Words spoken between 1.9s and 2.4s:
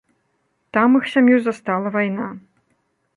вайна.